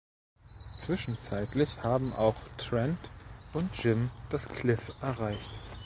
[0.79, 2.97] Zwischenzeitlich haben auch Trent
[3.53, 5.53] und Jim das Kliff erreicht.